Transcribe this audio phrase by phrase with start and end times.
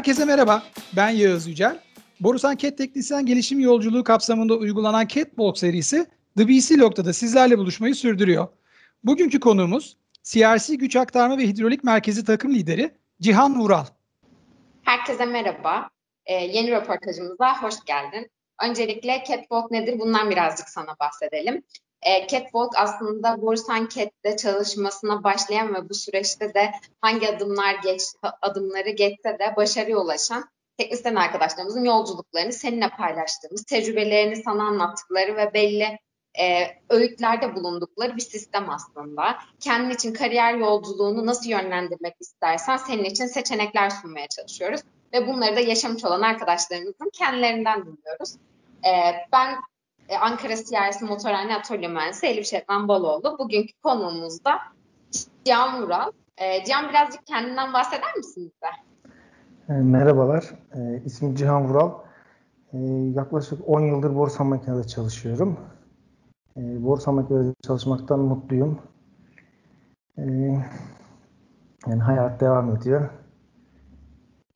[0.00, 0.62] Herkese merhaba,
[0.96, 1.80] ben Yağız Yücel.
[2.20, 6.06] Borusan Cat Teknisyen Gelişim Yolculuğu kapsamında uygulanan Catwalk serisi
[6.36, 8.48] The BC Log'da sizlerle buluşmayı sürdürüyor.
[9.04, 12.90] Bugünkü konuğumuz CRC Güç Aktarma ve Hidrolik Merkezi takım lideri
[13.20, 13.84] Cihan Vural.
[14.82, 15.90] Herkese merhaba.
[16.26, 18.30] Ee, yeni röportajımıza hoş geldin.
[18.62, 19.98] Öncelikle Catwalk nedir?
[19.98, 21.62] Bundan birazcık sana bahsedelim.
[22.02, 28.02] E, Catwalk aslında Borsan Cat'te çalışmasına başlayan ve bu süreçte de hangi adımlar geç,
[28.42, 30.44] adımları geçse de başarıya ulaşan
[30.78, 35.98] teknisyen arkadaşlarımızın yolculuklarını seninle paylaştığımız, tecrübelerini sana anlattıkları ve belli
[36.38, 39.38] e, öğütlerde bulundukları bir sistem aslında.
[39.60, 44.80] Kendin için kariyer yolculuğunu nasıl yönlendirmek istersen senin için seçenekler sunmaya çalışıyoruz.
[45.12, 48.34] Ve bunları da yaşamış olan arkadaşlarımızın kendilerinden dinliyoruz.
[48.84, 48.90] E,
[49.32, 49.56] ben
[50.10, 53.38] e, Ankara CRS Motorhane Atölye Mühendisi Elif Şetman Baloğlu.
[53.38, 54.58] Bugünkü konuğumuz da
[55.44, 56.12] Cihan Vural.
[56.38, 58.72] E, Cihan birazcık kendinden bahseder misin bize?
[59.68, 61.92] E, merhabalar, e, ismim Cihan Vural.
[62.72, 62.78] E,
[63.14, 65.60] yaklaşık 10 yıldır borsa makinede çalışıyorum.
[66.56, 68.82] E, borsa makinede çalışmaktan mutluyum.
[70.18, 70.22] E,
[71.86, 73.10] yani hayat devam ediyor.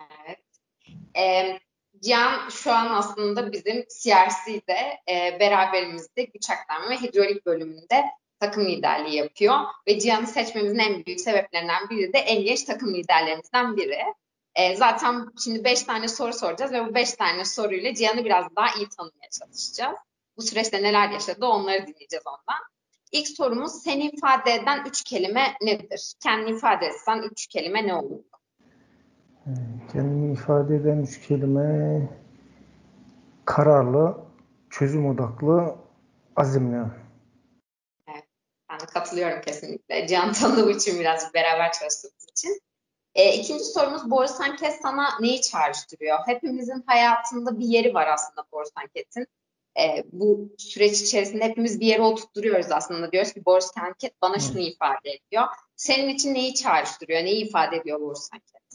[0.00, 0.38] Evet.
[1.16, 1.58] E,
[2.02, 8.04] Cihan şu an aslında bizim CRC'de e, beraberimizde güç aktarma ve hidrolik bölümünde
[8.40, 9.58] takım liderliği yapıyor.
[9.88, 14.02] Ve Cihan'ı seçmemizin en büyük sebeplerinden biri de en genç takım liderlerimizden biri.
[14.54, 18.74] E, zaten şimdi 5 tane soru soracağız ve bu 5 tane soruyla Cihan'ı biraz daha
[18.74, 19.98] iyi tanımaya çalışacağız.
[20.36, 22.62] Bu süreçte neler yaşadı onları dinleyeceğiz ondan.
[23.12, 26.14] İlk sorumuz seni ifade eden üç kelime nedir?
[26.22, 28.24] Kendini ifade etsen üç kelime ne olur?
[29.92, 32.08] Kendimi ifade eden üç kelime
[33.44, 34.16] kararlı,
[34.70, 35.74] çözüm odaklı,
[36.36, 36.76] azimli.
[38.08, 38.24] Evet,
[38.70, 40.06] ben de katılıyorum kesinlikle.
[40.06, 42.60] Can tanıdığım için biraz beraber çalıştığımız için.
[43.14, 46.18] E, ikinci sorumuz Borusan Kes sana neyi çağrıştırıyor?
[46.26, 49.26] Hepimizin hayatında bir yeri var aslında Borusan Kes'in.
[49.78, 53.12] E, bu süreç içerisinde hepimiz bir yere oturtturuyoruz aslında.
[53.12, 55.44] Diyoruz ki Borusan Kes bana şunu ifade ediyor.
[55.76, 57.24] Senin için neyi çağrıştırıyor?
[57.24, 58.71] Neyi ifade ediyor Borusan Kes?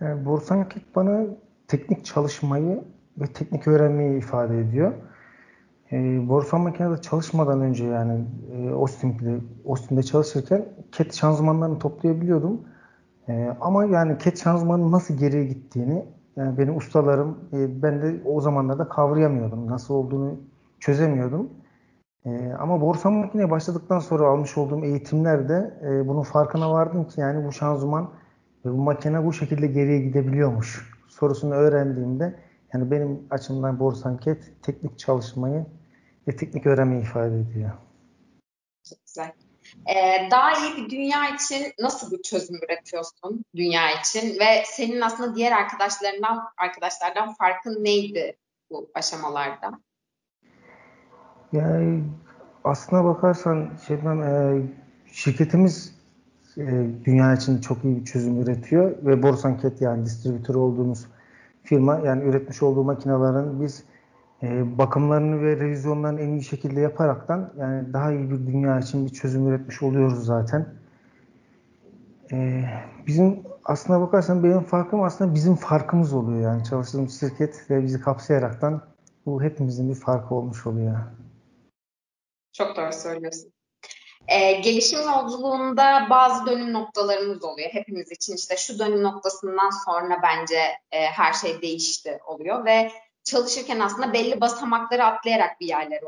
[0.00, 1.26] Yani Borsan Kek bana
[1.68, 2.84] teknik çalışmayı
[3.18, 4.92] ve teknik öğrenmeyi ifade ediyor.
[5.92, 9.38] E, borsa makinede çalışmadan önce yani e, Austin'de,
[9.68, 12.60] Austin'de çalışırken ket şanzımanlarını toplayabiliyordum.
[13.28, 16.04] E, ama yani ket şanzımanın nasıl geriye gittiğini
[16.36, 19.66] yani benim ustalarım e, ben de o zamanlarda kavrayamıyordum.
[19.70, 20.40] Nasıl olduğunu
[20.80, 21.50] çözemiyordum.
[22.24, 27.46] E, ama borsa makineye başladıktan sonra almış olduğum eğitimlerde e, bunun farkına vardım ki yani
[27.46, 28.10] bu şanzıman
[28.64, 32.40] ve bu makine bu şekilde geriye gidebiliyormuş sorusunu öğrendiğimde
[32.72, 35.66] yani benim açımdan Borsanket teknik çalışmayı
[36.28, 37.70] ve teknik öğrenmeyi ifade ediyor.
[38.88, 39.32] Çok güzel.
[39.86, 45.34] Ee, daha iyi bir dünya için nasıl bir çözüm üretiyorsun dünya için ve senin aslında
[45.34, 48.36] diğer arkadaşlarından arkadaşlardan farkın neydi
[48.70, 49.80] bu aşamalarda?
[51.52, 52.04] Yani
[52.64, 54.62] aslına bakarsan şeyden e,
[55.12, 55.97] şirketimiz
[56.58, 61.06] e, dünya için çok iyi bir çözüm üretiyor ve Borsanket yani distribütör olduğumuz
[61.62, 63.84] firma yani üretmiş olduğu makinelerin biz
[64.42, 69.10] e, bakımlarını ve revizyonlarını en iyi şekilde yaparaktan yani daha iyi bir dünya için bir
[69.10, 70.66] çözüm üretmiş oluyoruz zaten.
[72.32, 72.64] E,
[73.06, 78.82] bizim aslına bakarsan benim farkım aslında bizim farkımız oluyor yani çalıştığımız şirket ve bizi kapsayaraktan
[79.26, 80.98] bu hepimizin bir farkı olmuş oluyor.
[82.52, 83.52] Çok doğru söylüyorsun.
[84.28, 87.70] Ee, gelişim yolculuğunda bazı dönüm noktalarımız oluyor.
[87.72, 90.58] Hepimiz için işte şu dönüm noktasından sonra bence
[90.92, 92.92] e, her şey değişti oluyor ve
[93.24, 96.04] çalışırken aslında belli basamakları atlayarak bir yerlere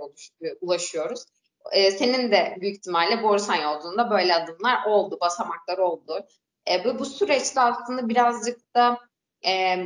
[0.61, 1.25] ulaşıyoruz.
[1.73, 6.27] Ee, senin de büyük ihtimalle Borsan yolculuğunda böyle adımlar oldu, basamaklar oldu.
[6.71, 8.99] E, bu, bu süreçte aslında birazcık da
[9.47, 9.77] e,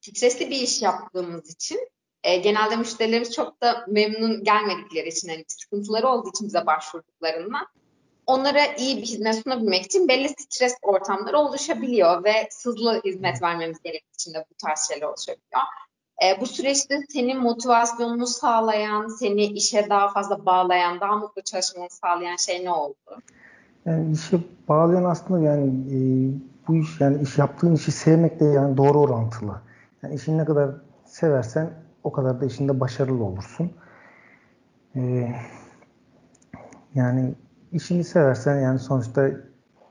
[0.00, 1.88] stresli bir iş yaptığımız için
[2.26, 7.66] e, genelde müşterilerimiz çok da memnun gelmedikleri için, hani sıkıntıları olduğu için bize başvurduklarından
[8.26, 14.14] onlara iyi bir hizmet sunabilmek için belli stres ortamları oluşabiliyor ve hızlı hizmet vermemiz gerektiği
[14.14, 15.62] için de bu tarz şeyler oluşabiliyor.
[16.24, 22.36] E, bu süreçte senin motivasyonunu sağlayan, seni işe daha fazla bağlayan, daha mutlu çalışmanı sağlayan
[22.36, 22.96] şey ne oldu?
[23.84, 24.38] Yani işe
[24.68, 25.98] bağlayan aslında yani e,
[26.68, 29.60] bu iş yani iş yaptığın işi sevmekle yani doğru orantılı.
[30.02, 30.70] Yani işini ne kadar
[31.04, 33.72] seversen o kadar da işinde başarılı olursun.
[34.96, 35.32] Ee,
[36.94, 37.34] yani
[37.72, 39.30] işini seversen yani sonuçta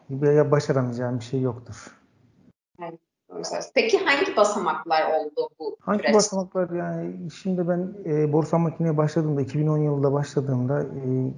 [0.09, 2.00] ya başaramayacağın bir şey yoktur.
[3.75, 6.15] Peki hangi basamaklar oldu bu Hangi süreç?
[6.15, 11.33] basamaklar yani şimdi ben e, borsa makineye başladığımda 2010 yılında başladığımda e,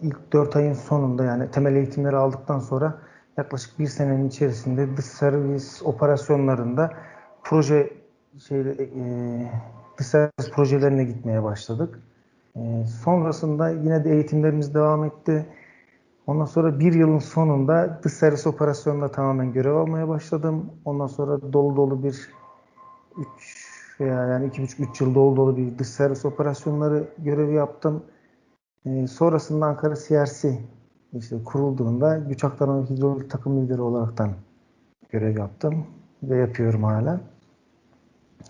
[0.00, 2.98] ilk 4 ayın sonunda yani temel eğitimleri aldıktan sonra
[3.36, 6.90] yaklaşık bir senenin içerisinde dış servis operasyonlarında
[7.42, 7.92] proje
[8.48, 9.02] şey e,
[9.98, 11.98] dış servis projelerine gitmeye başladık.
[12.56, 15.46] E, sonrasında yine de eğitimlerimiz devam etti.
[16.26, 20.70] Ondan sonra bir yılın sonunda dış servis operasyonunda tamamen görev almaya başladım.
[20.84, 22.30] Ondan sonra dolu dolu bir
[23.36, 28.02] 3 veya yani 2,5-3 yıl dolu dolu bir dış servis operasyonları görevi yaptım.
[28.86, 30.58] E, sonrasında Ankara CRC
[31.12, 34.30] işte kurulduğunda güç aktarma hidrolik takım lideri olaraktan
[35.10, 35.86] görev yaptım
[36.22, 37.20] ve yapıyorum hala.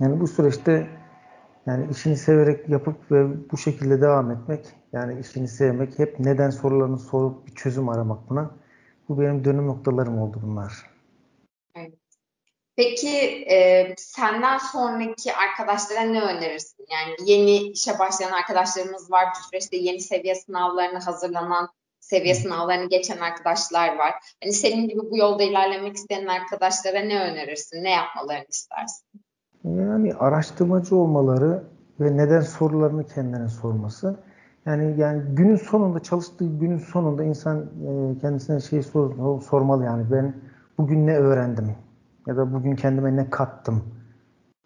[0.00, 0.88] Yani bu süreçte
[1.66, 6.98] yani işini severek yapıp ve bu şekilde devam etmek, yani işini sevmek, hep neden sorularını
[6.98, 8.50] sorup bir çözüm aramak buna.
[9.08, 10.72] Bu benim dönüm noktalarım oldu bunlar.
[11.74, 11.92] Evet.
[12.76, 13.18] Peki
[13.50, 16.86] e, senden sonraki arkadaşlara ne önerirsin?
[16.90, 19.28] Yani yeni işe başlayan arkadaşlarımız var.
[19.34, 21.68] Bu süreçte yeni seviye sınavlarına hazırlanan,
[22.00, 24.14] seviye sınavlarını geçen arkadaşlar var.
[24.42, 27.84] Hani senin gibi bu yolda ilerlemek isteyen arkadaşlara ne önerirsin?
[27.84, 29.06] Ne yapmalarını istersin?
[29.64, 31.62] Yani araştırmacı olmaları
[32.00, 34.16] ve neden sorularını kendine sorması.
[34.66, 40.34] Yani yani günün sonunda çalıştığı günün sonunda insan e, kendisine şey sor, sormalı yani ben
[40.78, 41.70] bugün ne öğrendim
[42.26, 43.82] ya da bugün kendime ne kattım.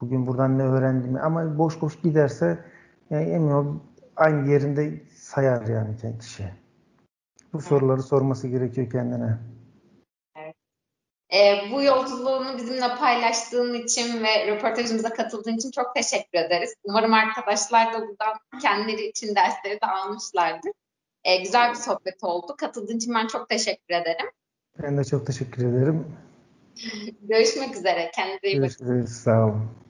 [0.00, 2.58] Bugün buradan ne öğrendim ama boş boş giderse
[3.10, 3.66] yani emin ol
[4.16, 6.52] aynı yerinde sayar yani kişi.
[7.52, 9.38] Bu soruları sorması gerekiyor kendine.
[11.36, 16.74] E, bu yolculuğunu bizimle paylaştığın için ve röportajımıza katıldığın için çok teşekkür ederiz.
[16.84, 20.72] Umarım arkadaşlar da buradan kendileri için dersleri de almışlardır.
[21.24, 22.54] E, güzel bir sohbet oldu.
[22.58, 24.26] Katıldığın için ben çok teşekkür ederim.
[24.82, 26.16] Ben de çok teşekkür ederim.
[27.22, 28.10] Görüşmek üzere.
[28.14, 28.86] Kendinize iyi bakın.
[28.86, 29.10] Görüşürüz.
[29.10, 29.85] Sağ olun.